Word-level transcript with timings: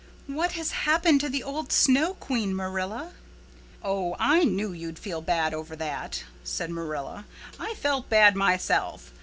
"What 0.25 0.53
has 0.53 0.71
happened 0.71 1.21
to 1.21 1.29
the 1.29 1.43
old 1.43 1.71
Snow 1.71 2.15
Queen, 2.15 2.55
Marilla?" 2.55 3.11
"Oh, 3.83 4.15
I 4.17 4.43
knew 4.43 4.71
you'd 4.73 4.97
feel 4.97 5.21
bad 5.21 5.53
over 5.53 5.75
that," 5.75 6.23
said 6.43 6.71
Marilla. 6.71 7.25
"I 7.59 7.75
felt 7.75 8.09
bad 8.09 8.35
myself. 8.35 9.13